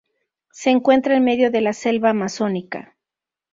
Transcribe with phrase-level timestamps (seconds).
[0.51, 2.97] Se encuentra en medio de la selva amazónica.